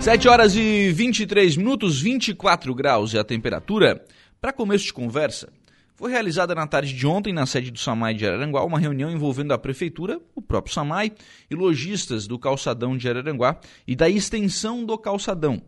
7 0.00 0.28
horas 0.28 0.56
e 0.56 0.90
23 0.92 1.58
minutos, 1.58 2.00
24 2.00 2.74
graus 2.74 3.14
é 3.14 3.18
a 3.18 3.24
temperatura. 3.24 4.02
Para 4.40 4.50
começo 4.50 4.86
de 4.86 4.94
conversa, 4.94 5.52
foi 5.94 6.10
realizada 6.10 6.54
na 6.54 6.66
tarde 6.66 6.94
de 6.94 7.06
ontem, 7.06 7.34
na 7.34 7.44
sede 7.44 7.70
do 7.70 7.78
SAMAI 7.78 8.14
de 8.14 8.26
Araranguá, 8.26 8.64
uma 8.64 8.78
reunião 8.78 9.10
envolvendo 9.10 9.52
a 9.52 9.58
Prefeitura, 9.58 10.18
o 10.34 10.40
próprio 10.40 10.72
SAMAI 10.72 11.12
e 11.50 11.54
lojistas 11.54 12.26
do 12.26 12.38
calçadão 12.38 12.96
de 12.96 13.10
Araranguá 13.10 13.60
e 13.86 13.94
da 13.94 14.08
extensão 14.08 14.86
do 14.86 14.96
calçadão. 14.96 15.60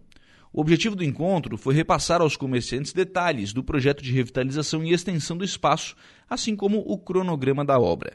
O 0.50 0.62
objetivo 0.62 0.96
do 0.96 1.04
encontro 1.04 1.58
foi 1.58 1.74
repassar 1.74 2.22
aos 2.22 2.34
comerciantes 2.34 2.94
detalhes 2.94 3.52
do 3.52 3.62
projeto 3.62 4.02
de 4.02 4.12
revitalização 4.12 4.82
e 4.82 4.94
extensão 4.94 5.36
do 5.36 5.44
espaço, 5.44 5.94
assim 6.28 6.56
como 6.56 6.78
o 6.78 6.96
cronograma 6.96 7.66
da 7.66 7.78
obra. 7.78 8.14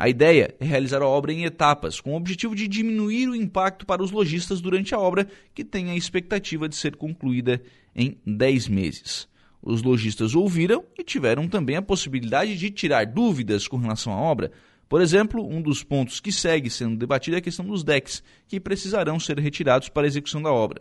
A 0.00 0.08
ideia 0.08 0.54
é 0.58 0.64
realizar 0.64 1.02
a 1.02 1.06
obra 1.06 1.30
em 1.30 1.44
etapas, 1.44 2.00
com 2.00 2.14
o 2.14 2.16
objetivo 2.16 2.56
de 2.56 2.66
diminuir 2.66 3.28
o 3.28 3.36
impacto 3.36 3.84
para 3.84 4.02
os 4.02 4.10
lojistas 4.10 4.58
durante 4.58 4.94
a 4.94 4.98
obra, 4.98 5.28
que 5.54 5.62
tem 5.62 5.90
a 5.90 5.94
expectativa 5.94 6.66
de 6.66 6.74
ser 6.74 6.96
concluída 6.96 7.60
em 7.94 8.16
10 8.24 8.68
meses. 8.68 9.28
Os 9.62 9.82
lojistas 9.82 10.34
ouviram 10.34 10.82
e 10.98 11.04
tiveram 11.04 11.46
também 11.46 11.76
a 11.76 11.82
possibilidade 11.82 12.56
de 12.56 12.70
tirar 12.70 13.04
dúvidas 13.04 13.68
com 13.68 13.76
relação 13.76 14.14
à 14.14 14.16
obra. 14.16 14.50
Por 14.88 15.02
exemplo, 15.02 15.46
um 15.46 15.60
dos 15.60 15.84
pontos 15.84 16.18
que 16.18 16.32
segue 16.32 16.70
sendo 16.70 16.96
debatido 16.96 17.36
é 17.36 17.40
a 17.40 17.42
questão 17.42 17.66
dos 17.66 17.84
decks, 17.84 18.22
que 18.48 18.58
precisarão 18.58 19.20
ser 19.20 19.38
retirados 19.38 19.90
para 19.90 20.06
a 20.06 20.08
execução 20.08 20.40
da 20.40 20.50
obra. 20.50 20.80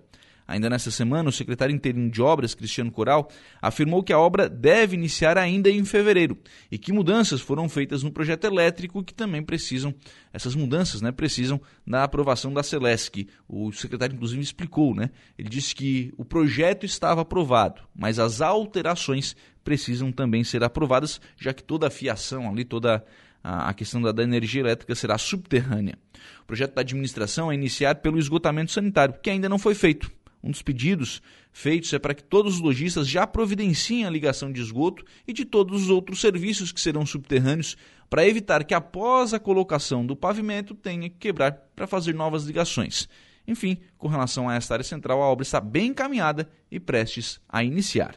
Ainda 0.49 0.67
nesta 0.67 0.89
semana, 0.89 1.30
o 1.30 1.31
secretário 1.31 1.76
interino 1.76 2.09
de 2.09 2.23
obras, 2.23 2.55
Cristiano 2.55 2.91
Coral, 2.91 3.30
afirmou 3.62 4.02
que 4.02 4.12
a 4.12 4.17
obra 4.17 4.49
deve 4.49 4.95
iniciar 4.95 5.38
ainda 5.38 5.70
em 5.70 5.85
fevereiro 5.85 6.35
e 6.72 6.77
que 6.80 6.91
mudanças 6.91 7.39
foram 7.39 7.70
feitas 7.70 8.02
no 8.02 8.12
projeto 8.12 8.45
elétrico 8.45 9.03
que 9.03 9.13
também 9.13 9.44
precisam, 9.44 9.94
essas 10.34 10.55
mudanças 10.55 11.03
né, 11.03 11.12
precisam 11.12 11.62
da 11.85 12.03
aprovação 12.03 12.52
da 12.52 12.63
Celesc. 12.63 13.27
O 13.48 13.72
secretário, 13.72 14.16
inclusive, 14.16 14.41
explicou, 14.41 14.95
né? 14.95 15.12
Ele 15.38 15.49
disse 15.49 15.75
que 15.75 16.12
o 16.17 16.25
projeto 16.25 16.84
estava 16.84 17.22
aprovado, 17.22 17.84
mas 17.95 18.17
as 18.17 18.41
alterações 18.41 19.36
precisam 19.63 20.11
também 20.11 20.44
ser 20.44 20.63
aprovadas, 20.63 21.22
já 21.38 21.53
que 21.53 21.63
toda 21.63 21.86
a 21.86 21.91
fiação 21.91 22.50
ali, 22.50 22.66
toda 22.66 23.06
a 23.44 23.73
questão 23.73 24.02
da, 24.02 24.23
energia 24.23 24.61
elétrica 24.61 24.94
será 24.95 25.17
subterrânea. 25.17 25.97
O 26.41 26.45
projeto 26.45 26.73
da 26.73 26.81
administração 26.81 27.52
é 27.52 27.56
iniciar 27.56 27.95
pelo 27.95 28.17
esgotamento 28.17 28.72
sanitário, 28.72 29.16
que 29.22 29.30
ainda 29.30 29.47
não 29.47 29.59
foi 29.59 29.75
feito. 29.75 30.11
Um 30.43 30.51
dos 30.51 30.61
pedidos 30.61 31.21
feitos 31.51 31.91
é 31.93 31.99
para 31.99 32.13
que 32.13 32.23
todos 32.23 32.55
os 32.55 32.61
lojistas 32.61 33.07
já 33.07 33.27
providenciem 33.27 34.05
a 34.05 34.09
ligação 34.09 34.51
de 34.51 34.61
esgoto 34.61 35.03
e 35.27 35.33
de 35.33 35.43
todos 35.43 35.83
os 35.83 35.89
outros 35.89 36.21
serviços 36.21 36.71
que 36.71 36.79
serão 36.79 37.05
subterrâneos 37.05 37.75
para 38.09 38.27
evitar 38.27 38.63
que 38.63 38.73
após 38.73 39.33
a 39.33 39.39
colocação 39.39 40.05
do 40.05 40.15
pavimento 40.15 40.73
tenha 40.73 41.09
que 41.09 41.17
quebrar 41.17 41.51
para 41.75 41.87
fazer 41.87 42.13
novas 42.13 42.45
ligações. 42.45 43.07
Enfim, 43.47 43.77
com 43.97 44.07
relação 44.07 44.47
a 44.47 44.55
esta 44.55 44.75
área 44.75 44.83
central, 44.83 45.21
a 45.21 45.25
obra 45.25 45.43
está 45.43 45.59
bem 45.59 45.87
encaminhada 45.87 46.49
e 46.71 46.79
prestes 46.79 47.39
a 47.47 47.63
iniciar. 47.63 48.15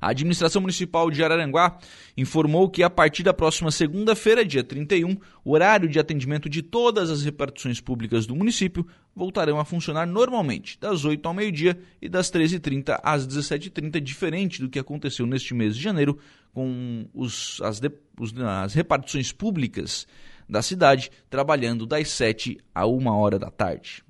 A 0.00 0.10
administração 0.10 0.62
municipal 0.62 1.10
de 1.10 1.22
Araranguá 1.22 1.78
informou 2.16 2.68
que 2.68 2.82
a 2.82 2.90
partir 2.90 3.22
da 3.22 3.34
próxima 3.34 3.70
segunda-feira, 3.70 4.44
dia 4.44 4.62
31, 4.62 5.16
o 5.44 5.52
horário 5.52 5.88
de 5.88 5.98
atendimento 5.98 6.48
de 6.48 6.62
todas 6.62 7.10
as 7.10 7.22
repartições 7.22 7.80
públicas 7.80 8.26
do 8.26 8.36
município 8.36 8.86
voltarão 9.14 9.58
a 9.58 9.64
funcionar 9.64 10.06
normalmente, 10.06 10.78
das 10.78 11.04
8 11.04 11.26
ao 11.26 11.34
meio-dia 11.34 11.78
e 12.00 12.08
das 12.08 12.30
13h30 12.30 13.00
às 13.02 13.26
17h30, 13.26 14.00
diferente 14.00 14.62
do 14.62 14.68
que 14.68 14.78
aconteceu 14.78 15.26
neste 15.26 15.52
mês 15.54 15.74
de 15.74 15.82
janeiro 15.82 16.18
com 16.52 17.06
os, 17.12 17.60
as, 17.62 17.80
de, 17.80 17.90
os, 18.18 18.32
as 18.38 18.74
repartições 18.74 19.32
públicas 19.32 20.06
da 20.48 20.62
cidade 20.62 21.10
trabalhando 21.28 21.84
das 21.84 22.08
7 22.10 22.58
a 22.74 22.86
1 22.86 23.06
hora 23.08 23.38
da 23.38 23.50
tarde. 23.50 24.04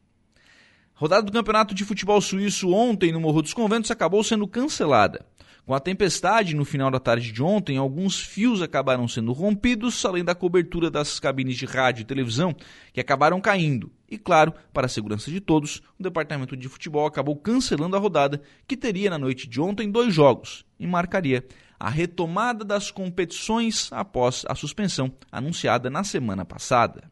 Rodada 0.95 1.23
do 1.23 1.33
Campeonato 1.33 1.75
de 1.75 1.85
Futebol 1.85 2.21
Suíço 2.21 2.71
ontem 2.73 3.13
no 3.13 3.21
Morro 3.21 3.41
dos 3.41 3.55
Conventos 3.55 3.91
acabou 3.91 4.23
sendo 4.23 4.49
cancelada. 4.49 5.25
Com 5.69 5.75
a 5.75 5.81
tempestade 5.81 6.57
no 6.57 6.65
final 6.65 6.91
da 6.91 6.99
tarde 6.99 7.31
de 7.31 7.43
ontem, 7.43 7.77
alguns 7.77 8.19
fios 8.19 8.63
acabaram 8.63 9.07
sendo 9.07 9.35
rompidos, 9.35 10.03
além 10.07 10.25
da 10.25 10.35
cobertura 10.35 10.91
das 10.91 11.21
cabines 11.21 11.59
de 11.59 11.67
rádio 11.67 12.01
e 12.01 12.07
televisão 12.07 12.57
que 12.91 12.99
acabaram 13.03 13.39
caindo. 13.39 13.93
E 14.11 14.17
claro, 14.17 14.55
para 14.73 14.87
a 14.87 14.89
segurança 14.89 15.31
de 15.31 15.43
todos, 15.43 15.83
o 15.99 16.03
departamento 16.03 16.57
de 16.57 16.71
futebol 16.71 17.05
acabou 17.05 17.37
cancelando 17.37 17.97
a 17.97 17.99
rodada, 17.99 18.41
que 18.67 18.79
teria 18.79 19.11
na 19.11 19.19
noite 19.19 19.47
de 19.47 19.61
ontem 19.61 19.91
dois 19.91 20.15
jogos 20.15 20.65
e 20.81 20.87
marcaria 20.87 21.45
a 21.79 21.91
retomada 21.91 22.65
das 22.65 22.91
competições 22.91 23.93
após 23.93 24.47
a 24.49 24.55
suspensão 24.55 25.13
anunciada 25.31 25.91
na 25.91 26.03
semana 26.03 26.47
passada. 26.47 27.11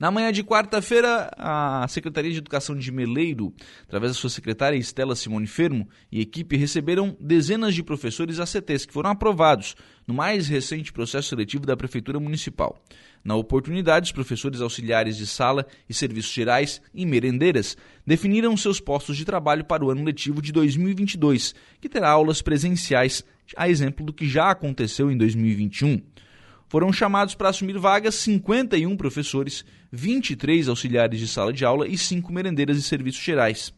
Na 0.00 0.10
manhã 0.10 0.32
de 0.32 0.42
quarta-feira, 0.42 1.30
a 1.36 1.86
Secretaria 1.86 2.32
de 2.32 2.38
Educação 2.38 2.74
de 2.74 2.90
Meleiro, 2.90 3.52
através 3.82 4.12
da 4.12 4.18
sua 4.18 4.30
secretária 4.30 4.74
Estela 4.74 5.14
Simone 5.14 5.46
Fermo 5.46 5.86
e 6.10 6.22
equipe, 6.22 6.56
receberam 6.56 7.14
dezenas 7.20 7.74
de 7.74 7.82
professores 7.82 8.40
ACTs 8.40 8.86
que 8.86 8.94
foram 8.94 9.10
aprovados 9.10 9.76
no 10.06 10.14
mais 10.14 10.48
recente 10.48 10.90
processo 10.90 11.28
seletivo 11.28 11.66
da 11.66 11.76
Prefeitura 11.76 12.18
Municipal. 12.18 12.82
Na 13.22 13.34
oportunidade, 13.34 14.06
os 14.06 14.12
professores 14.12 14.62
auxiliares 14.62 15.18
de 15.18 15.26
sala 15.26 15.66
e 15.86 15.92
serviços 15.92 16.32
gerais 16.32 16.80
e 16.94 17.04
merendeiras 17.04 17.76
definiram 18.06 18.56
seus 18.56 18.80
postos 18.80 19.18
de 19.18 19.26
trabalho 19.26 19.66
para 19.66 19.84
o 19.84 19.90
ano 19.90 20.02
letivo 20.02 20.40
de 20.40 20.50
2022, 20.50 21.54
que 21.78 21.90
terá 21.90 22.08
aulas 22.08 22.40
presenciais, 22.40 23.22
a 23.54 23.68
exemplo 23.68 24.06
do 24.06 24.14
que 24.14 24.26
já 24.26 24.50
aconteceu 24.50 25.10
em 25.10 25.18
2021. 25.18 26.00
Foram 26.70 26.92
chamados 26.92 27.34
para 27.34 27.48
assumir 27.48 27.76
vagas 27.78 28.14
51 28.14 28.96
professores, 28.96 29.64
23 29.90 30.68
auxiliares 30.68 31.18
de 31.18 31.26
sala 31.26 31.52
de 31.52 31.64
aula 31.64 31.88
e 31.88 31.98
5 31.98 32.32
merendeiras 32.32 32.78
e 32.78 32.82
serviços 32.82 33.20
gerais. 33.20 33.74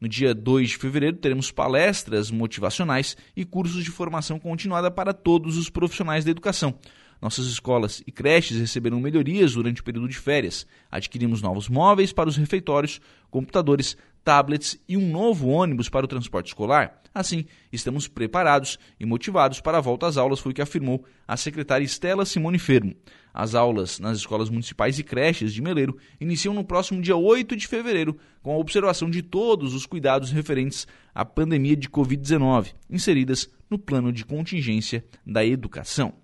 No 0.00 0.08
dia 0.08 0.34
2 0.34 0.70
de 0.70 0.76
fevereiro, 0.76 1.16
teremos 1.18 1.52
palestras 1.52 2.32
motivacionais 2.32 3.16
e 3.36 3.44
cursos 3.44 3.84
de 3.84 3.92
formação 3.92 4.40
continuada 4.40 4.90
para 4.90 5.12
todos 5.12 5.56
os 5.56 5.70
profissionais 5.70 6.24
da 6.24 6.32
educação. 6.32 6.74
Nossas 7.22 7.46
escolas 7.46 8.02
e 8.04 8.10
creches 8.10 8.58
receberam 8.58 8.98
melhorias 8.98 9.54
durante 9.54 9.80
o 9.80 9.84
período 9.84 10.08
de 10.08 10.18
férias. 10.18 10.66
Adquirimos 10.90 11.40
novos 11.40 11.68
móveis 11.68 12.12
para 12.12 12.28
os 12.28 12.36
refeitórios, 12.36 13.00
computadores, 13.30 13.96
tablets 14.24 14.76
e 14.88 14.96
um 14.96 15.08
novo 15.08 15.46
ônibus 15.46 15.88
para 15.88 16.04
o 16.04 16.08
transporte 16.08 16.48
escolar. 16.48 17.00
Assim, 17.14 17.44
estamos 17.72 18.08
preparados 18.08 18.76
e 18.98 19.06
motivados 19.06 19.60
para 19.60 19.78
a 19.78 19.80
volta 19.80 20.08
às 20.08 20.16
aulas, 20.16 20.40
foi 20.40 20.50
o 20.50 20.54
que 20.54 20.62
afirmou 20.62 21.04
a 21.28 21.36
secretária 21.36 21.84
Estela 21.84 22.24
Simone 22.24 22.58
Fermo. 22.58 22.96
As 23.32 23.54
aulas 23.54 24.00
nas 24.00 24.18
escolas 24.18 24.50
municipais 24.50 24.98
e 24.98 25.04
creches 25.04 25.54
de 25.54 25.62
Meleiro 25.62 25.96
iniciam 26.20 26.52
no 26.52 26.64
próximo 26.64 27.00
dia 27.00 27.16
8 27.16 27.54
de 27.54 27.68
fevereiro, 27.68 28.18
com 28.42 28.52
a 28.52 28.58
observação 28.58 29.08
de 29.08 29.22
todos 29.22 29.74
os 29.74 29.86
cuidados 29.86 30.32
referentes 30.32 30.88
à 31.14 31.24
pandemia 31.24 31.76
de 31.76 31.88
Covid-19, 31.88 32.74
inseridas 32.90 33.48
no 33.70 33.78
plano 33.78 34.12
de 34.12 34.24
contingência 34.24 35.04
da 35.24 35.46
educação. 35.46 36.21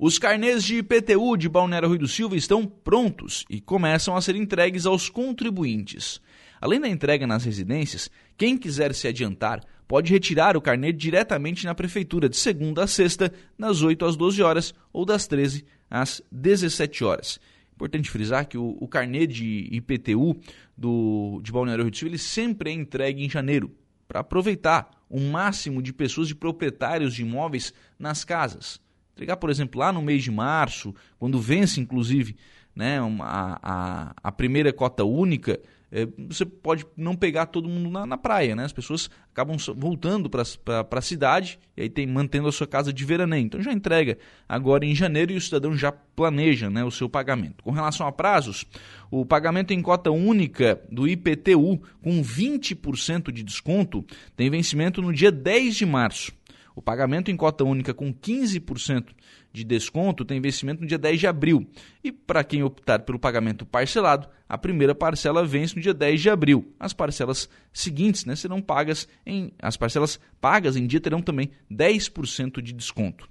Os 0.00 0.16
carnês 0.16 0.62
de 0.62 0.76
IPTU 0.76 1.36
de 1.36 1.48
Balneário 1.48 1.88
Rui 1.88 1.98
do 1.98 2.06
Silva 2.06 2.36
estão 2.36 2.64
prontos 2.64 3.44
e 3.50 3.60
começam 3.60 4.14
a 4.14 4.20
ser 4.20 4.36
entregues 4.36 4.86
aos 4.86 5.10
contribuintes. 5.10 6.20
Além 6.60 6.78
da 6.78 6.88
entrega 6.88 7.26
nas 7.26 7.44
residências, 7.44 8.08
quem 8.36 8.56
quiser 8.56 8.94
se 8.94 9.08
adiantar 9.08 9.60
pode 9.88 10.12
retirar 10.12 10.56
o 10.56 10.60
carnê 10.60 10.92
diretamente 10.92 11.64
na 11.64 11.74
prefeitura 11.74 12.28
de 12.28 12.36
segunda 12.36 12.84
a 12.84 12.86
sexta, 12.86 13.32
das 13.58 13.82
8 13.82 14.04
às 14.04 14.14
12 14.14 14.40
horas 14.40 14.72
ou 14.92 15.04
das 15.04 15.26
13 15.26 15.64
às 15.90 16.22
17 16.30 17.02
horas. 17.02 17.40
Importante 17.74 18.08
frisar 18.08 18.46
que 18.46 18.56
o, 18.56 18.78
o 18.80 18.86
carnê 18.86 19.26
de 19.26 19.68
IPTU 19.72 20.40
do, 20.76 21.40
de 21.42 21.50
Balneário 21.50 21.82
Rio 21.82 21.90
do 21.90 21.96
Silva 21.96 22.10
ele 22.12 22.18
sempre 22.18 22.70
é 22.70 22.72
entregue 22.72 23.24
em 23.24 23.28
janeiro, 23.28 23.74
para 24.06 24.20
aproveitar 24.20 24.90
o 25.10 25.18
máximo 25.18 25.82
de 25.82 25.92
pessoas, 25.92 26.28
de 26.28 26.36
proprietários 26.36 27.12
de 27.12 27.22
imóveis 27.22 27.74
nas 27.98 28.24
casas 28.24 28.80
entregar, 29.18 29.36
por 29.36 29.50
exemplo, 29.50 29.80
lá 29.80 29.92
no 29.92 30.00
mês 30.00 30.22
de 30.22 30.30
março, 30.30 30.94
quando 31.18 31.40
vence, 31.40 31.80
inclusive, 31.80 32.36
né, 32.74 33.00
a, 33.20 33.58
a, 33.62 34.14
a 34.22 34.32
primeira 34.32 34.72
cota 34.72 35.04
única, 35.04 35.60
é, 35.90 36.06
você 36.28 36.44
pode 36.44 36.86
não 36.96 37.16
pegar 37.16 37.46
todo 37.46 37.68
mundo 37.68 37.90
na, 37.90 38.06
na 38.06 38.18
praia, 38.18 38.54
né? 38.54 38.64
As 38.64 38.72
pessoas 38.72 39.08
acabam 39.32 39.56
voltando 39.74 40.28
para 40.28 40.42
a 40.90 41.00
cidade 41.00 41.58
e 41.74 41.82
aí 41.82 41.88
tem 41.88 42.06
mantendo 42.06 42.46
a 42.46 42.52
sua 42.52 42.66
casa 42.66 42.92
de 42.92 43.04
veraneio. 43.06 43.46
Então 43.46 43.62
já 43.62 43.72
entrega 43.72 44.18
agora 44.46 44.84
em 44.84 44.94
janeiro 44.94 45.32
e 45.32 45.36
o 45.36 45.40
cidadão 45.40 45.74
já 45.74 45.90
planeja 45.90 46.68
né, 46.68 46.84
o 46.84 46.90
seu 46.90 47.08
pagamento. 47.08 47.64
Com 47.64 47.70
relação 47.70 48.06
a 48.06 48.12
prazos, 48.12 48.66
o 49.10 49.24
pagamento 49.24 49.72
em 49.72 49.80
cota 49.80 50.10
única 50.10 50.78
do 50.92 51.08
IPTU 51.08 51.80
com 52.02 52.22
20% 52.22 53.32
de 53.32 53.42
desconto 53.42 54.04
tem 54.36 54.50
vencimento 54.50 55.00
no 55.00 55.12
dia 55.12 55.32
10 55.32 55.74
de 55.74 55.86
março. 55.86 56.32
O 56.78 56.80
pagamento 56.80 57.28
em 57.28 57.36
cota 57.36 57.64
única 57.64 57.92
com 57.92 58.14
15% 58.14 59.08
de 59.52 59.64
desconto 59.64 60.24
tem 60.24 60.40
vencimento 60.40 60.80
no 60.80 60.86
dia 60.86 60.96
10 60.96 61.18
de 61.18 61.26
abril. 61.26 61.68
E 62.04 62.12
para 62.12 62.44
quem 62.44 62.62
optar 62.62 63.00
pelo 63.00 63.18
pagamento 63.18 63.66
parcelado, 63.66 64.28
a 64.48 64.56
primeira 64.56 64.94
parcela 64.94 65.44
vence 65.44 65.74
no 65.74 65.82
dia 65.82 65.92
10 65.92 66.20
de 66.20 66.30
abril. 66.30 66.72
As 66.78 66.92
parcelas 66.92 67.48
seguintes 67.72 68.24
né, 68.24 68.36
serão 68.36 68.62
pagas 68.62 69.08
em. 69.26 69.50
As 69.60 69.76
parcelas 69.76 70.20
pagas 70.40 70.76
em 70.76 70.86
dia 70.86 71.00
terão 71.00 71.20
também 71.20 71.50
10% 71.68 72.62
de 72.62 72.72
desconto. 72.72 73.28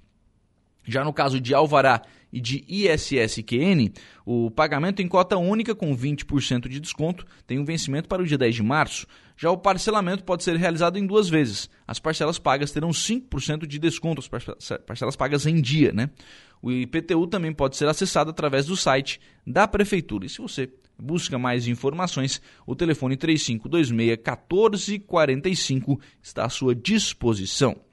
Já 0.88 1.04
no 1.04 1.12
caso 1.12 1.38
de 1.38 1.54
alvará 1.54 2.02
e 2.32 2.40
de 2.40 2.64
ISSQN, 2.66 3.92
o 4.24 4.50
pagamento 4.50 5.02
em 5.02 5.08
cota 5.08 5.36
única 5.36 5.74
com 5.74 5.94
20% 5.96 6.68
de 6.68 6.80
desconto 6.80 7.26
tem 7.46 7.58
um 7.58 7.64
vencimento 7.64 8.08
para 8.08 8.22
o 8.22 8.26
dia 8.26 8.38
10 8.38 8.54
de 8.54 8.62
março. 8.62 9.06
Já 9.36 9.50
o 9.50 9.58
parcelamento 9.58 10.24
pode 10.24 10.42
ser 10.42 10.56
realizado 10.56 10.98
em 10.98 11.06
duas 11.06 11.28
vezes. 11.28 11.68
As 11.86 11.98
parcelas 11.98 12.38
pagas 12.38 12.72
terão 12.72 12.88
5% 12.88 13.66
de 13.66 13.78
desconto, 13.78 14.20
as 14.20 14.28
parcelas 14.78 15.14
pagas 15.14 15.44
em 15.46 15.60
dia, 15.60 15.92
né? 15.92 16.08
O 16.60 16.72
IPTU 16.72 17.26
também 17.26 17.52
pode 17.52 17.76
ser 17.76 17.86
acessado 17.86 18.30
através 18.30 18.66
do 18.66 18.76
site 18.76 19.20
da 19.46 19.68
Prefeitura. 19.68 20.26
E 20.26 20.28
se 20.28 20.38
você 20.38 20.68
busca 20.98 21.38
mais 21.38 21.68
informações, 21.68 22.42
o 22.66 22.74
telefone 22.74 23.16
3526 23.16 23.92
1445 23.92 26.00
está 26.20 26.46
à 26.46 26.48
sua 26.48 26.74
disposição. 26.74 27.87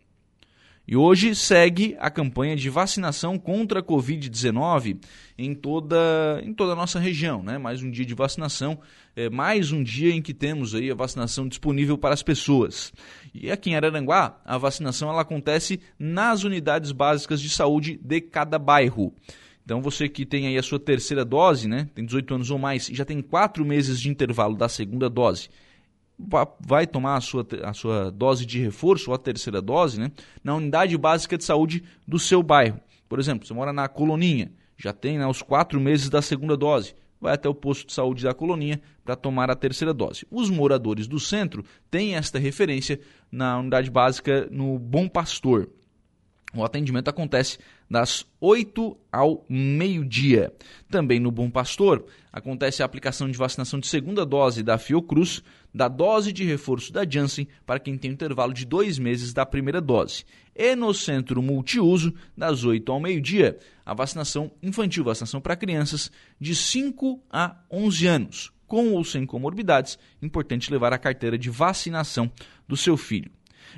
E 0.87 0.95
hoje 0.95 1.33
segue 1.33 1.95
a 1.99 2.11
campanha 2.11 2.55
de 2.55 2.69
vacinação 2.69 3.39
contra 3.39 3.79
a 3.79 3.83
Covid-19 3.83 4.99
em 5.35 5.55
toda, 5.55 6.39
em 6.43 6.53
toda 6.53 6.73
a 6.73 6.75
nossa 6.75 6.99
região. 6.99 7.41
Né? 7.41 7.57
Mais 7.57 7.81
um 7.81 7.89
dia 7.89 8.05
de 8.05 8.13
vacinação, 8.13 8.79
é, 9.15 9.27
mais 9.27 9.71
um 9.71 9.81
dia 9.81 10.13
em 10.13 10.21
que 10.21 10.31
temos 10.31 10.75
aí 10.75 10.91
a 10.91 10.95
vacinação 10.95 11.47
disponível 11.47 11.97
para 11.97 12.13
as 12.13 12.21
pessoas. 12.21 12.93
E 13.33 13.49
aqui 13.49 13.71
em 13.71 13.75
Araranguá, 13.75 14.39
a 14.45 14.59
vacinação 14.59 15.09
ela 15.09 15.23
acontece 15.23 15.79
nas 15.97 16.43
unidades 16.43 16.91
básicas 16.91 17.41
de 17.41 17.49
saúde 17.49 17.99
de 18.03 18.21
cada 18.21 18.59
bairro. 18.59 19.11
Então 19.63 19.81
você 19.81 20.07
que 20.07 20.23
tem 20.23 20.45
aí 20.45 20.57
a 20.59 20.63
sua 20.63 20.79
terceira 20.79 21.25
dose, 21.25 21.67
né, 21.67 21.89
tem 21.95 22.05
18 22.05 22.35
anos 22.35 22.51
ou 22.51 22.59
mais, 22.59 22.89
e 22.89 22.93
já 22.93 23.03
tem 23.03 23.23
quatro 23.23 23.65
meses 23.65 23.99
de 23.99 24.07
intervalo 24.07 24.55
da 24.55 24.69
segunda 24.69 25.09
dose, 25.09 25.49
vai 26.59 26.87
tomar 26.87 27.17
a 27.17 27.21
sua, 27.21 27.45
a 27.63 27.73
sua 27.73 28.11
dose 28.11 28.45
de 28.45 28.59
reforço 28.59 29.09
ou 29.09 29.15
a 29.15 29.19
terceira 29.19 29.61
dose 29.61 29.99
né, 29.99 30.11
na 30.43 30.55
unidade 30.55 30.97
básica 30.97 31.37
de 31.37 31.43
saúde 31.43 31.83
do 32.07 32.17
seu 32.17 32.41
bairro. 32.41 32.79
Por 33.07 33.19
exemplo, 33.19 33.45
você 33.45 33.53
mora 33.53 33.73
na 33.73 33.87
Coloninha, 33.87 34.51
já 34.77 34.93
tem 34.93 35.17
né, 35.17 35.27
os 35.27 35.41
quatro 35.41 35.79
meses 35.79 36.09
da 36.09 36.21
segunda 36.21 36.55
dose, 36.57 36.95
vai 37.19 37.33
até 37.33 37.47
o 37.47 37.53
posto 37.53 37.87
de 37.87 37.93
saúde 37.93 38.23
da 38.23 38.33
Coloninha 38.33 38.81
para 39.03 39.15
tomar 39.15 39.49
a 39.49 39.55
terceira 39.55 39.93
dose. 39.93 40.25
Os 40.31 40.49
moradores 40.49 41.07
do 41.07 41.19
centro 41.19 41.63
têm 41.89 42.15
esta 42.15 42.39
referência 42.39 42.99
na 43.31 43.59
unidade 43.59 43.89
básica 43.89 44.47
no 44.51 44.79
Bom 44.79 45.07
Pastor. 45.07 45.69
O 46.55 46.63
atendimento 46.63 47.09
acontece 47.09 47.59
das 47.89 48.25
8 48.39 48.97
ao 49.11 49.45
meio-dia. 49.49 50.53
Também 50.89 51.19
no 51.19 51.29
Bom 51.29 51.49
Pastor 51.49 52.05
acontece 52.31 52.81
a 52.81 52.85
aplicação 52.85 53.29
de 53.29 53.37
vacinação 53.37 53.77
de 53.77 53.87
segunda 53.87 54.25
dose 54.25 54.63
da 54.63 54.77
Fiocruz, 54.77 55.43
da 55.73 55.89
dose 55.89 56.31
de 56.31 56.45
reforço 56.45 56.93
da 56.93 57.07
Janssen 57.07 57.47
para 57.65 57.79
quem 57.79 57.97
tem 57.97 58.09
um 58.09 58.13
intervalo 58.13 58.53
de 58.53 58.65
dois 58.65 58.97
meses 58.97 59.33
da 59.33 59.45
primeira 59.45 59.81
dose. 59.81 60.23
E 60.55 60.73
no 60.75 60.93
Centro 60.93 61.41
Multiuso, 61.41 62.13
das 62.37 62.63
8 62.63 62.89
ao 62.89 63.01
meio-dia, 63.01 63.59
a 63.85 63.93
vacinação 63.93 64.49
infantil, 64.63 65.03
vacinação 65.03 65.41
para 65.41 65.57
crianças 65.57 66.09
de 66.39 66.55
5 66.55 67.21
a 67.29 67.57
11 67.69 68.07
anos, 68.07 68.53
com 68.65 68.93
ou 68.93 69.03
sem 69.03 69.25
comorbidades. 69.25 69.99
Importante 70.21 70.71
levar 70.71 70.93
a 70.93 70.97
carteira 70.97 71.37
de 71.37 71.49
vacinação 71.49 72.31
do 72.65 72.77
seu 72.77 72.95
filho. 72.95 73.29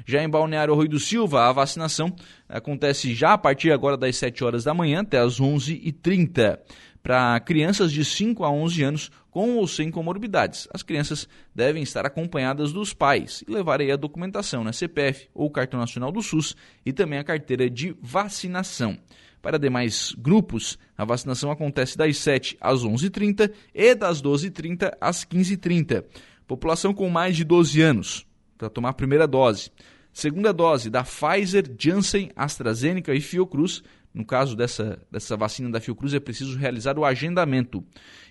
Já 0.06 0.24
em 0.24 0.30
Balneário 0.30 0.76
Rui 0.76 0.88
do 0.88 1.00
Silva, 1.00 1.48
a 1.48 1.52
vacinação 1.52 2.16
acontece 2.48 3.14
já 3.14 3.34
a 3.34 3.38
partir 3.38 3.72
agora 3.72 3.98
das 3.98 4.16
7 4.18 4.44
horas 4.44 4.64
da 4.64 4.74
manhã 4.74 5.02
até 5.02 5.20
as 5.20 5.40
11h30 5.40 6.60
para 7.08 7.40
crianças 7.40 7.90
de 7.90 8.04
5 8.04 8.44
a 8.44 8.52
11 8.52 8.84
anos 8.84 9.12
com 9.32 9.56
ou 9.56 9.66
sem 9.66 9.90
comorbidades. 9.90 10.68
As 10.74 10.84
crianças 10.84 11.26
devem 11.56 11.82
estar 11.82 12.06
acompanhadas 12.06 12.74
dos 12.74 12.94
pais 12.94 13.46
e 13.48 13.52
levar 13.52 13.80
aí 13.80 13.90
a 13.90 13.96
documentação, 13.96 14.62
né, 14.62 14.74
CPF 14.74 15.30
ou 15.34 15.50
Cartão 15.50 15.80
Nacional 15.80 16.12
do 16.12 16.22
SUS 16.22 16.54
e 16.86 16.92
também 16.92 17.18
a 17.18 17.24
carteira 17.24 17.70
de 17.70 17.96
vacinação. 18.02 18.98
Para 19.42 19.58
demais 19.58 20.14
grupos, 20.18 20.78
a 20.98 21.06
vacinação 21.06 21.50
acontece 21.50 21.98
das 21.98 22.18
7 22.18 22.58
às 22.60 22.84
11h30 22.84 23.54
e 23.74 23.96
das 23.96 24.22
12h30 24.22 24.92
às 25.00 25.24
15h30. 25.24 26.04
População 26.46 26.94
com 26.94 27.10
mais 27.10 27.38
de 27.38 27.46
12 27.46 27.82
anos, 27.82 28.27
para 28.58 28.70
tomar 28.70 28.90
a 28.90 28.94
primeira 28.94 29.28
dose. 29.28 29.72
Segunda 30.12 30.52
dose 30.52 30.90
da 30.90 31.04
Pfizer, 31.04 31.72
Janssen, 31.78 32.32
AstraZeneca 32.36 33.14
e 33.14 33.22
Fiocruz. 33.22 33.84
No 34.14 34.26
caso 34.26 34.56
dessa, 34.56 35.00
dessa 35.12 35.38
vacina 35.38 35.70
da 35.70 35.80
Fiocruz, 35.80 36.14
é 36.14 36.20
preciso 36.20 36.58
realizar 36.58 36.98
o 36.98 37.06
agendamento. 37.06 37.84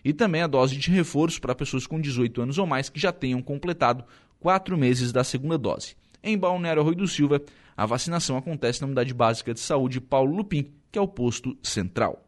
E 0.04 0.12
também 0.12 0.42
a 0.42 0.48
dose 0.48 0.76
de 0.76 0.90
reforço 0.90 1.40
para 1.40 1.54
pessoas 1.54 1.86
com 1.86 2.00
18 2.00 2.42
anos 2.42 2.58
ou 2.58 2.66
mais 2.66 2.88
que 2.88 2.98
já 2.98 3.12
tenham 3.12 3.40
completado 3.40 4.04
quatro 4.40 4.76
meses 4.76 5.12
da 5.12 5.22
segunda 5.22 5.56
dose. 5.56 5.94
Em 6.22 6.36
Balneário 6.36 6.82
Rui 6.82 6.96
do 6.96 7.06
Silva, 7.06 7.40
a 7.76 7.86
vacinação 7.86 8.36
acontece 8.36 8.80
na 8.80 8.86
Unidade 8.86 9.14
Básica 9.14 9.54
de 9.54 9.60
Saúde 9.60 10.00
Paulo 10.00 10.34
Lupim, 10.34 10.72
que 10.90 10.98
é 10.98 11.02
o 11.02 11.06
posto 11.06 11.56
central. 11.62 12.26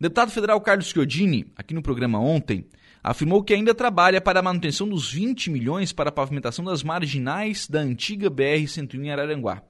Deputado 0.00 0.30
federal 0.30 0.60
Carlos 0.60 0.86
Chiodini, 0.86 1.50
aqui 1.56 1.74
no 1.74 1.82
programa 1.82 2.20
ontem, 2.20 2.64
afirmou 3.02 3.42
que 3.42 3.54
ainda 3.54 3.74
trabalha 3.74 4.20
para 4.20 4.40
a 4.40 4.42
manutenção 4.42 4.88
dos 4.88 5.12
20 5.12 5.50
milhões 5.50 5.92
para 5.92 6.08
a 6.08 6.12
pavimentação 6.12 6.64
das 6.64 6.82
marginais 6.82 7.66
da 7.68 7.80
antiga 7.80 8.30
BR-101 8.30 9.04
em 9.04 9.10
Araranguá. 9.10 9.62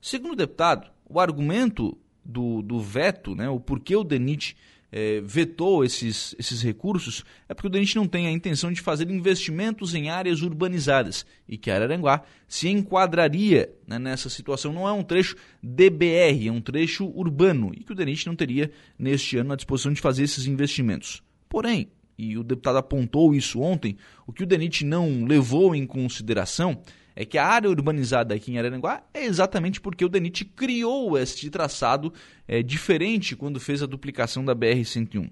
Segundo 0.00 0.32
o 0.32 0.36
deputado, 0.36 0.90
o 1.08 1.18
argumento 1.18 1.96
do, 2.24 2.62
do 2.62 2.80
veto, 2.80 3.34
né, 3.34 3.48
o 3.48 3.60
porquê 3.60 3.96
o 3.96 4.04
DENIT 4.04 4.56
é, 4.96 5.20
vetou 5.22 5.84
esses, 5.84 6.36
esses 6.38 6.62
recursos, 6.62 7.24
é 7.48 7.54
porque 7.54 7.66
o 7.66 7.70
DENIT 7.70 7.96
não 7.96 8.06
tem 8.06 8.28
a 8.28 8.30
intenção 8.30 8.72
de 8.72 8.80
fazer 8.80 9.10
investimentos 9.10 9.92
em 9.92 10.08
áreas 10.08 10.40
urbanizadas 10.40 11.26
e 11.48 11.58
que 11.58 11.68
Araranguá 11.68 12.22
se 12.46 12.68
enquadraria 12.68 13.74
né, 13.88 13.98
nessa 13.98 14.30
situação. 14.30 14.72
Não 14.72 14.88
é 14.88 14.92
um 14.92 15.02
trecho 15.02 15.34
DBR, 15.60 16.46
é 16.46 16.52
um 16.52 16.60
trecho 16.60 17.06
urbano 17.06 17.72
e 17.74 17.82
que 17.82 17.90
o 17.90 17.94
DENIT 17.94 18.26
não 18.28 18.36
teria 18.36 18.70
neste 18.96 19.36
ano 19.36 19.52
a 19.52 19.56
disposição 19.56 19.92
de 19.92 20.00
fazer 20.00 20.22
esses 20.22 20.46
investimentos. 20.46 21.24
Porém, 21.48 21.88
e 22.16 22.38
o 22.38 22.44
deputado 22.44 22.78
apontou 22.78 23.34
isso 23.34 23.60
ontem, 23.60 23.96
o 24.26 24.32
que 24.32 24.42
o 24.42 24.46
DENIT 24.46 24.84
não 24.84 25.24
levou 25.24 25.74
em 25.74 25.86
consideração 25.86 26.80
é 27.16 27.24
que 27.24 27.38
a 27.38 27.46
área 27.46 27.70
urbanizada 27.70 28.34
aqui 28.34 28.52
em 28.52 28.58
Araranguá 28.58 29.02
é 29.12 29.24
exatamente 29.24 29.80
porque 29.80 30.04
o 30.04 30.08
DENIT 30.08 30.44
criou 30.44 31.16
este 31.16 31.48
traçado 31.48 32.12
é, 32.46 32.62
diferente 32.62 33.36
quando 33.36 33.60
fez 33.60 33.82
a 33.82 33.86
duplicação 33.86 34.44
da 34.44 34.54
BR-101. 34.54 35.30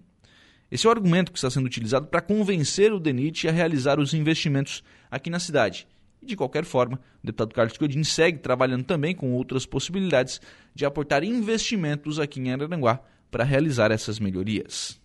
Esse 0.71 0.87
é 0.87 0.89
o 0.89 0.93
argumento 0.93 1.33
que 1.33 1.39
está 1.39 1.51
sendo 1.51 1.67
utilizado 1.67 2.07
para 2.07 2.23
convencer 2.23 2.93
o 2.93 3.01
DENIT 3.01 3.49
a 3.49 3.53
realizar 3.53 3.99
os 3.99 4.15
investimentos 4.15 4.83
aqui 5.11 5.29
na 5.29 5.39
cidade. 5.39 5.87
De 6.23 6.37
qualquer 6.37 6.65
forma, 6.65 7.01
o 7.23 7.27
deputado 7.27 7.53
Carlos 7.53 7.77
Codin 7.77 8.05
segue 8.05 8.39
trabalhando 8.39 8.85
também 8.85 9.15
com 9.15 9.33
outras 9.33 9.67
possibilidades 9.67 10.41
de 10.73 10.87
aportar 10.87 11.25
investimentos 11.25 12.21
aqui 12.21 12.41
em 12.41 12.53
Araranguá 12.53 13.01
para 13.29 13.43
realizar 13.43 13.91
essas 13.91 14.21
melhorias. 14.21 15.02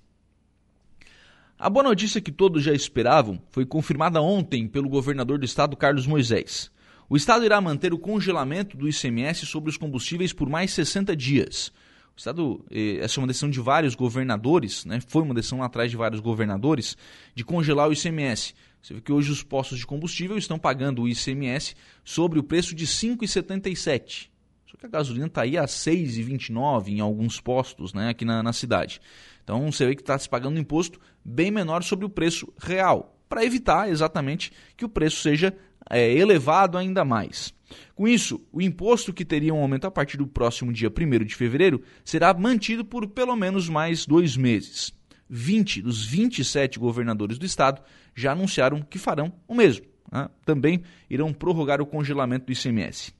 A 1.59 1.71
boa 1.71 1.81
notícia 1.81 2.21
que 2.21 2.31
todos 2.31 2.61
já 2.61 2.71
esperavam 2.71 3.41
foi 3.49 3.65
confirmada 3.65 4.21
ontem 4.21 4.67
pelo 4.67 4.87
governador 4.87 5.39
do 5.39 5.45
estado, 5.45 5.75
Carlos 5.75 6.05
Moisés. 6.05 6.69
O 7.09 7.17
estado 7.17 7.43
irá 7.43 7.59
manter 7.59 7.95
o 7.95 7.97
congelamento 7.97 8.77
do 8.77 8.87
ICMS 8.87 9.43
sobre 9.47 9.71
os 9.71 9.75
combustíveis 9.75 10.31
por 10.31 10.47
mais 10.47 10.69
60 10.69 11.15
dias. 11.15 11.73
O 12.15 12.17
estado, 12.19 12.63
eh, 12.69 12.99
essa 13.01 13.19
é 13.19 13.21
uma 13.21 13.27
decisão 13.27 13.49
de 13.49 13.59
vários 13.59 13.95
governadores, 13.95 14.85
né? 14.85 14.99
foi 15.07 15.23
uma 15.23 15.33
decisão 15.33 15.63
atrás 15.63 15.89
de 15.89 15.97
vários 15.97 16.21
governadores, 16.21 16.95
de 17.33 17.43
congelar 17.43 17.89
o 17.89 17.93
ICMS. 17.93 18.53
Você 18.79 18.93
vê 18.93 19.01
que 19.01 19.11
hoje 19.11 19.31
os 19.31 19.41
postos 19.41 19.79
de 19.79 19.87
combustível 19.87 20.37
estão 20.37 20.59
pagando 20.59 21.01
o 21.01 21.09
ICMS 21.09 21.75
sobre 22.05 22.37
o 22.37 22.43
preço 22.43 22.75
de 22.75 22.85
R$ 22.85 22.91
5,77. 22.91 24.29
Só 24.69 24.77
que 24.77 24.85
a 24.85 24.89
gasolina 24.89 25.27
está 25.27 25.43
aí 25.43 25.57
a 25.57 25.61
R$ 25.61 25.67
6,29 25.67 26.89
em 26.89 26.99
alguns 26.99 27.39
postos 27.39 27.93
né, 27.93 28.09
aqui 28.09 28.25
na, 28.25 28.43
na 28.43 28.51
cidade. 28.51 28.99
Então 29.43 29.71
você 29.71 29.85
vê 29.85 29.95
que 29.95 30.01
está 30.01 30.17
se 30.19 30.27
pagando 30.27 30.57
um 30.57 30.59
imposto 30.59 30.99
bem 31.23 31.49
menor 31.49 31.83
sobre 31.83 32.05
o 32.05 32.09
preço 32.09 32.51
real, 32.59 33.17
para 33.29 33.45
evitar 33.45 33.89
exatamente 33.89 34.51
que 34.75 34.83
o 34.83 34.89
preço 34.89 35.21
seja 35.21 35.55
é, 35.89 36.11
elevado 36.11 36.77
ainda 36.77 37.05
mais. 37.05 37.53
Com 37.95 38.07
isso, 38.07 38.41
o 38.51 38.61
imposto 38.61 39.13
que 39.13 39.25
teria 39.25 39.53
um 39.53 39.61
aumento 39.61 39.87
a 39.87 39.91
partir 39.91 40.17
do 40.17 40.27
próximo 40.27 40.71
dia 40.71 40.89
1 40.89 41.25
de 41.25 41.35
fevereiro 41.35 41.81
será 42.03 42.33
mantido 42.33 42.83
por 42.83 43.07
pelo 43.07 43.35
menos 43.35 43.69
mais 43.69 44.05
dois 44.05 44.35
meses. 44.35 44.93
20 45.29 45.81
dos 45.81 46.05
27 46.05 46.79
governadores 46.79 47.37
do 47.37 47.45
estado 47.45 47.81
já 48.15 48.31
anunciaram 48.31 48.81
que 48.81 48.97
farão 48.97 49.33
o 49.47 49.55
mesmo. 49.55 49.85
Né? 50.11 50.29
Também 50.45 50.83
irão 51.09 51.33
prorrogar 51.33 51.81
o 51.81 51.85
congelamento 51.85 52.45
do 52.45 52.51
ICMS. 52.51 53.13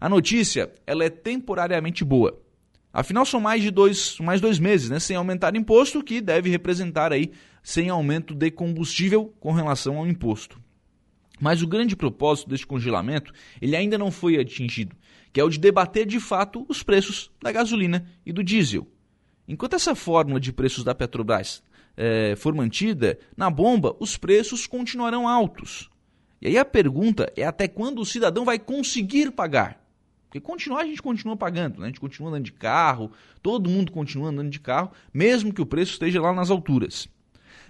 A 0.00 0.08
notícia 0.08 0.72
ela 0.86 1.04
é 1.04 1.10
temporariamente 1.10 2.04
boa 2.04 2.40
Afinal, 2.92 3.24
são 3.24 3.40
mais 3.40 3.62
de 3.62 3.70
dois, 3.70 4.18
mais 4.18 4.40
dois 4.40 4.58
meses 4.58 4.90
né, 4.90 4.98
sem 4.98 5.14
aumentar 5.14 5.54
imposto, 5.54 6.02
que 6.02 6.20
deve 6.20 6.50
representar 6.50 7.12
aí 7.12 7.30
sem 7.62 7.88
aumento 7.88 8.34
de 8.34 8.50
combustível 8.50 9.32
com 9.38 9.52
relação 9.52 9.96
ao 9.96 10.06
imposto. 10.08 10.60
Mas 11.40 11.62
o 11.62 11.68
grande 11.68 11.94
propósito 11.94 12.50
deste 12.50 12.66
congelamento 12.66 13.32
ele 13.62 13.76
ainda 13.76 13.96
não 13.96 14.10
foi 14.10 14.38
atingido, 14.38 14.96
que 15.32 15.40
é 15.40 15.44
o 15.44 15.48
de 15.48 15.58
debater 15.58 16.04
de 16.04 16.18
fato 16.18 16.66
os 16.68 16.82
preços 16.82 17.30
da 17.40 17.52
gasolina 17.52 18.06
e 18.26 18.32
do 18.32 18.42
diesel. 18.42 18.88
Enquanto 19.46 19.74
essa 19.74 19.94
fórmula 19.94 20.40
de 20.40 20.52
preços 20.52 20.82
da 20.82 20.94
Petrobras 20.94 21.62
é, 21.96 22.34
for 22.36 22.54
mantida, 22.54 23.18
na 23.36 23.48
bomba 23.48 23.96
os 24.00 24.16
preços 24.16 24.66
continuarão 24.66 25.28
altos. 25.28 25.88
E 26.42 26.48
aí 26.48 26.58
a 26.58 26.64
pergunta 26.64 27.32
é 27.36 27.44
até 27.44 27.68
quando 27.68 28.00
o 28.00 28.06
cidadão 28.06 28.44
vai 28.44 28.58
conseguir 28.58 29.30
pagar. 29.30 29.79
Porque 30.30 30.40
continuar 30.40 30.82
a 30.82 30.86
gente 30.86 31.02
continua 31.02 31.36
pagando, 31.36 31.80
né? 31.80 31.86
a 31.86 31.88
gente 31.88 31.98
continua 31.98 32.30
andando 32.30 32.44
de 32.44 32.52
carro, 32.52 33.10
todo 33.42 33.68
mundo 33.68 33.90
continua 33.90 34.28
andando 34.28 34.48
de 34.48 34.60
carro, 34.60 34.92
mesmo 35.12 35.52
que 35.52 35.60
o 35.60 35.66
preço 35.66 35.94
esteja 35.94 36.22
lá 36.22 36.32
nas 36.32 36.50
alturas. 36.50 37.08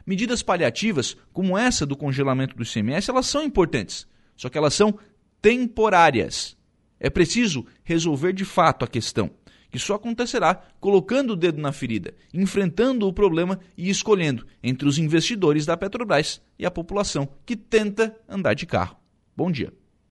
Medidas 0.06 0.42
paliativas, 0.42 1.16
como 1.32 1.56
essa 1.56 1.86
do 1.86 1.96
congelamento 1.96 2.54
do 2.54 2.62
ICMS, 2.62 3.10
elas 3.10 3.24
são 3.24 3.42
importantes, 3.42 4.06
só 4.36 4.50
que 4.50 4.58
elas 4.58 4.74
são 4.74 4.98
temporárias. 5.40 6.54
É 6.98 7.08
preciso 7.08 7.64
resolver 7.82 8.34
de 8.34 8.44
fato 8.44 8.84
a 8.84 8.88
questão, 8.88 9.30
que 9.70 9.78
só 9.78 9.94
acontecerá 9.94 10.54
colocando 10.78 11.30
o 11.30 11.36
dedo 11.36 11.62
na 11.62 11.72
ferida, 11.72 12.12
enfrentando 12.34 13.08
o 13.08 13.12
problema 13.12 13.58
e 13.74 13.88
escolhendo 13.88 14.46
entre 14.62 14.86
os 14.86 14.98
investidores 14.98 15.64
da 15.64 15.78
Petrobras 15.78 16.42
e 16.58 16.66
a 16.66 16.70
população 16.70 17.26
que 17.46 17.56
tenta 17.56 18.14
andar 18.28 18.52
de 18.52 18.66
carro. 18.66 18.98
Bom 19.34 19.50
dia. 19.50 19.79